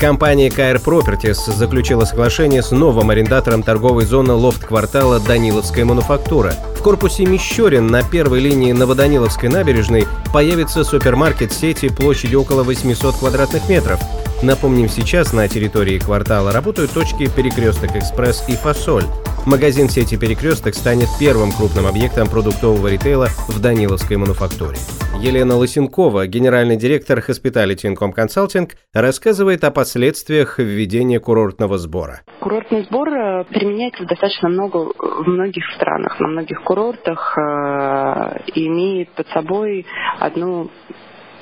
[0.00, 6.54] Компания KR Properties заключила соглашение с новым арендатором торговой зоны лофт-квартала «Даниловская мануфактура».
[6.78, 13.68] В корпусе Мещерин на первой линии Новоданиловской набережной появится супермаркет сети площадью около 800 квадратных
[13.68, 14.00] метров.
[14.42, 19.04] Напомним, сейчас на территории квартала работают точки «Перекресток Экспресс» и «Фасоль».
[19.46, 24.76] Магазин сети «Перекресток» станет первым крупным объектом продуктового ритейла в Даниловской мануфактуре.
[25.18, 32.20] Елена Лысенкова, генеральный директор Hospitality Income Consulting, рассказывает о последствиях введения курортного сбора.
[32.40, 39.08] Курортный сбор э, применяется достаточно много в многих странах, на многих курортах э, и имеет
[39.10, 39.86] под собой
[40.18, 40.70] одну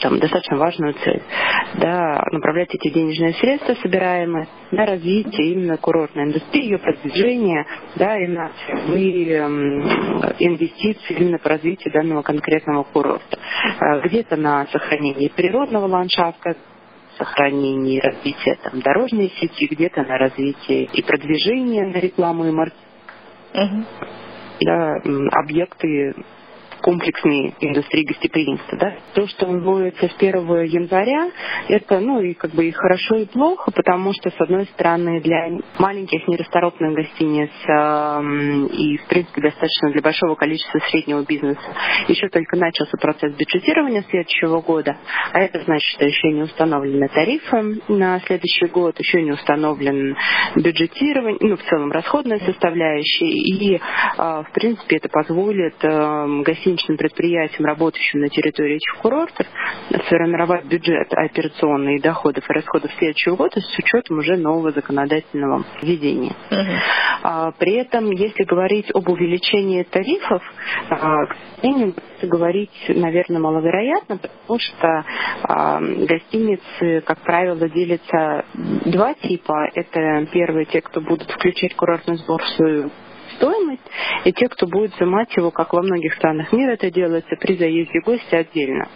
[0.00, 1.22] там, достаточно важную цель,
[1.74, 8.26] да, направлять эти денежные средства, собираемые, на развитие именно курортной индустрии, ее продвижение, да, и
[8.26, 8.50] на
[8.88, 9.82] эм,
[10.38, 13.38] инвестиции именно по развитию данного конкретного курорта.
[13.80, 16.56] А, где-то на сохранение природного ландшафта,
[17.16, 22.84] сохранение и развитие там, дорожной сети, где-то на развитие и продвижение на рекламу и маркетинг.
[23.54, 23.84] Угу.
[24.60, 24.96] Да,
[25.32, 26.14] объекты
[26.80, 28.78] комплексной индустрии гостеприимства.
[28.78, 28.94] Да?
[29.14, 31.30] То, что вводится с 1 января,
[31.68, 35.58] это ну и как бы и хорошо, и плохо, потому что, с одной стороны, для
[35.78, 41.60] маленьких нерасторопных гостиниц э, и, в принципе, достаточно для большого количества среднего бизнеса
[42.08, 44.96] еще только начался процесс бюджетирования следующего года,
[45.32, 50.16] а это значит, что еще не установлены тарифы на следующий год, еще не установлен
[50.56, 53.80] бюджетирование, ну, в целом расходная составляющая, и, э,
[54.18, 59.46] в принципе, это позволит э, гостиницам гостиничным предприятиям, работающим на территории этих курортов,
[60.06, 66.34] сформировать бюджет операционные доходов и расходов следующего года с учетом уже нового законодательного введения.
[66.50, 67.52] Uh-huh.
[67.58, 70.42] При этом, если говорить об увеличении тарифов,
[70.90, 75.04] а, к сожалению, говорить, наверное, маловероятно, потому что
[75.42, 78.44] а, гостиницы, как правило, делятся
[78.84, 79.70] два типа.
[79.74, 82.90] Это первые те, кто будут включать курортный сбор в свою
[83.68, 83.82] стоимость,
[84.24, 88.00] и те, кто будет взимать его, как во многих странах мира это делается, при заезде
[88.00, 88.88] гостя отдельно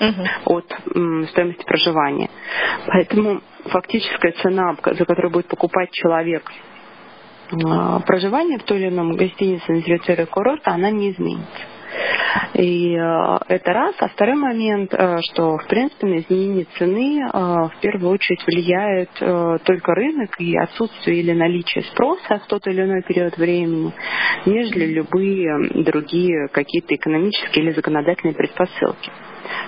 [0.00, 0.64] uh от
[0.94, 2.30] м, стоимости проживания.
[2.86, 6.50] Поэтому фактическая цена, за которую будет покупать человек
[7.52, 7.56] э,
[8.06, 11.60] проживание в той или ином гостинице на территории курорта, она не изменится.
[12.54, 13.94] И э, это раз.
[13.98, 19.10] А второй момент, э, что, в принципе, на изменение цены э, в первую очередь влияет
[19.64, 23.92] только рынок и отсутствие или наличие спроса в тот или иной период времени,
[24.46, 29.10] нежели любые другие какие-то экономические или законодательные предпосылки.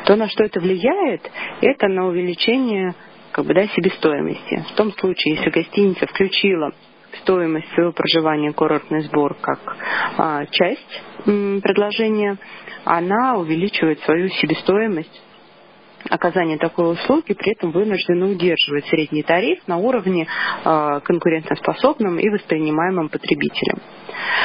[0.04, 2.94] То, на что это влияет, это на увеличение
[3.32, 4.64] как бы, да, себестоимости.
[4.72, 6.72] В том случае, если гостиница включила
[7.22, 9.60] стоимость своего проживания курортный сбор как
[10.18, 12.38] а, часть предложения,
[12.84, 15.22] она увеличивает свою себестоимость
[16.10, 23.08] оказания такой услуги, при этом вынуждены удерживать средний тариф на уровне э, конкурентоспособном и воспринимаемым
[23.08, 23.78] потребителем.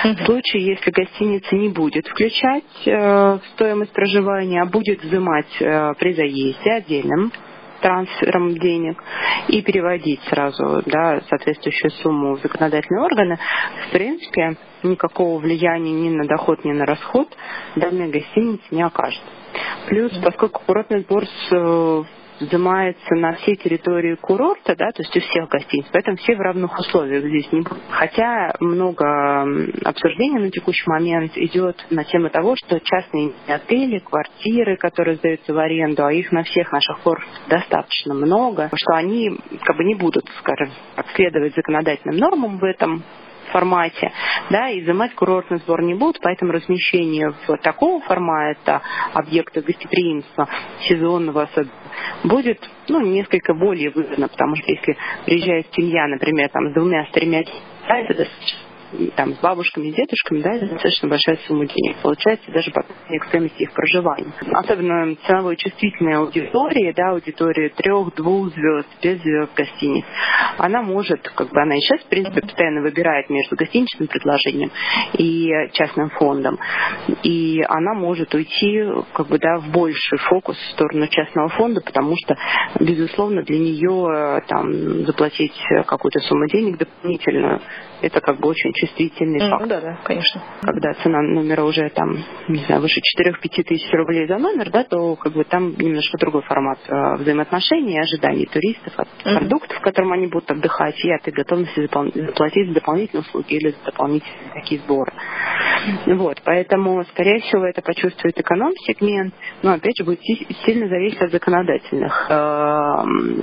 [0.04, 0.14] Угу.
[0.14, 6.14] В случае, если гостиница не будет включать э, стоимость проживания, а будет взимать э, при
[6.14, 7.32] заезде отдельным
[7.82, 9.02] трансфером денег
[9.48, 13.38] и переводить сразу да, соответствующую сумму в законодательные органы,
[13.88, 17.28] в принципе, никакого влияния ни на доход, ни на расход
[17.76, 19.22] данная гостиница не окажет.
[19.88, 22.06] Плюс, поскольку курортный сбор с
[22.40, 26.78] взимается на всей территории курорта, да, то есть у всех гостиниц, поэтому все в равных
[26.78, 27.82] условиях здесь не будут.
[27.90, 29.42] Хотя много
[29.84, 35.58] обсуждений на текущий момент идет на тему того, что частные отели, квартиры, которые сдаются в
[35.58, 40.26] аренду, а их на всех наших курортах достаточно много, что они как бы не будут,
[40.40, 40.70] скажем,
[41.16, 43.04] следовать законодательным нормам в этом
[43.52, 44.12] формате,
[44.50, 48.82] да, и изымать курортный сбор не будут, поэтому размещение в такого формата
[49.14, 50.48] объекта гостеприимства,
[50.88, 51.50] сезонного
[52.24, 57.12] будет ну, несколько более выгодно, потому что если приезжает семья, например, там, с двумя, с
[57.12, 57.44] тремя,
[57.88, 58.67] да, это достаточно
[59.16, 61.98] там, с бабушками, с дедушками, да, достаточно большая сумма денег.
[62.02, 64.32] Получается даже по к стоимости их проживания.
[64.54, 70.06] Особенно ценовой чувствительной аудитории, да, аудитории трех-двух звезд, без звезд гостиниц,
[70.58, 74.72] она может, как бы она и сейчас, в принципе, постоянно выбирает между гостиничным предложением
[75.14, 76.58] и частным фондом.
[77.24, 78.84] И она может уйти,
[79.14, 82.36] как бы, да, в больший фокус в сторону частного фонда, потому что,
[82.80, 87.62] безусловно, для нее там заплатить какую-то сумму денег дополнительную,
[88.02, 89.68] это как бы очень чувствительный mm, факт.
[89.68, 90.42] Да, да, конечно.
[90.62, 95.16] Когда цена номера уже там, не знаю, выше 4-5 тысяч рублей за номер, да, то
[95.16, 99.38] как бы там немножко другой формат э, взаимоотношений, ожиданий туристов от mm-hmm.
[99.40, 103.70] продуктов, в котором они будут отдыхать, и от их готовности заплатить за дополнительные услуги или
[103.70, 105.14] за дополнительные такие сборы.
[106.08, 109.34] Вот, поэтому, скорее всего, это почувствует эконом-сегмент,
[109.64, 110.22] но, опять же, будет
[110.66, 112.34] сильно зависеть от законодательных э,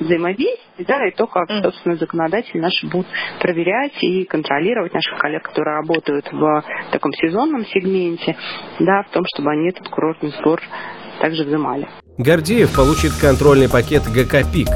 [0.04, 3.06] взаимодействий, да, и то, как, собственно, законодатели наши будут
[3.40, 8.37] проверять и контролировать наших коллег, которые работают в таком сезонном сегменте,
[8.80, 10.60] да, в том, чтобы они этот курортный сбор
[11.20, 11.88] также взимали.
[12.19, 14.69] Гордеев получит контрольный пакет ГК «Пик»,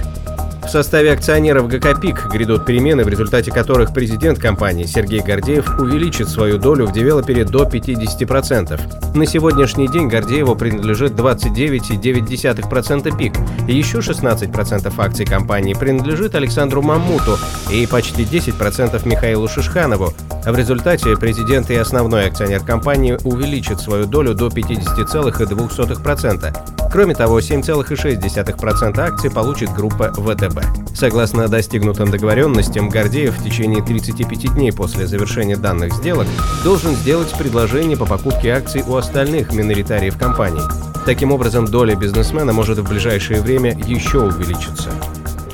[0.68, 6.28] в составе акционеров ГК «Пик» грядут перемены, в результате которых президент компании Сергей Гордеев увеличит
[6.28, 9.16] свою долю в девелопере до 50%.
[9.16, 13.32] На сегодняшний день Гордееву принадлежит 29,9% «Пик».
[13.66, 17.38] Еще 16% акций компании принадлежит Александру Маммуту
[17.70, 20.12] и почти 10% Михаилу Шишханову.
[20.48, 26.90] В результате президент и основной акционер компании увеличат свою долю до 50,2%.
[26.90, 30.94] Кроме того, 7,6% акций получит группа ВТБ.
[30.94, 36.26] Согласно достигнутым договоренностям, Гордеев в течение 35 дней после завершения данных сделок
[36.64, 40.62] должен сделать предложение по покупке акций у остальных миноритариев компании.
[41.04, 44.88] Таким образом, доля бизнесмена может в ближайшее время еще увеличиться.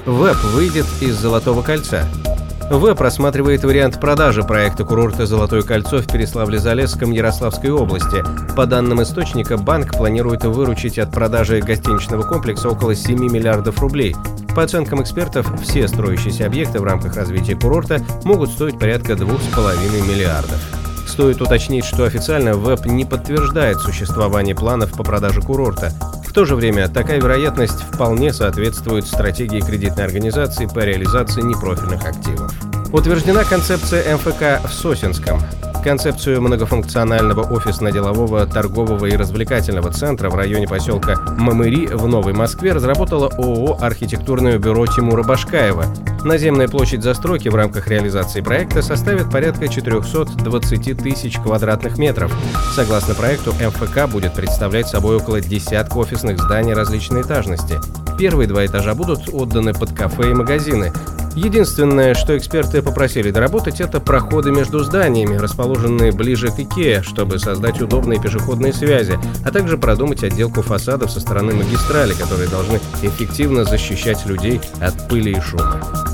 [0.07, 2.07] Веб выйдет из «Золотого кольца».
[2.71, 8.25] В просматривает вариант продажи проекта курорта «Золотое кольцо» в Переславле-Залесском Ярославской области.
[8.57, 14.17] По данным источника, банк планирует выручить от продажи гостиничного комплекса около 7 миллиардов рублей.
[14.57, 20.61] По оценкам экспертов, все строящиеся объекты в рамках развития курорта могут стоить порядка 2,5 миллиардов.
[21.07, 25.93] Стоит уточнить, что официально ВЭБ не подтверждает существование планов по продаже курорта.
[26.35, 32.53] То же время такая вероятность вполне соответствует стратегии кредитной организации по реализации непрофильных активов.
[32.93, 35.41] Утверждена концепция МФК в Сосинском.
[35.85, 43.29] Концепцию многофункционального офисно-делового, торгового и развлекательного центра в районе поселка Мамыри в Новой Москве разработала
[43.29, 45.85] ООО «Архитектурное бюро Тимура Башкаева».
[46.25, 52.35] Наземная площадь застройки в рамках реализации проекта составит порядка 420 тысяч квадратных метров.
[52.75, 57.79] Согласно проекту, МФК будет представлять собой около десятка офисных зданий различной этажности.
[58.19, 60.93] Первые два этажа будут отданы под кафе и магазины.
[61.35, 67.83] Единственное, что эксперты попросили доработать, это проходы между зданиями, расположенные ближе к Икеа, чтобы создать
[67.83, 74.25] удобные пешеходные связи, а также продумать отделку фасадов со стороны магистрали, которые должны эффективно защищать
[74.25, 76.14] людей от пыли и шума.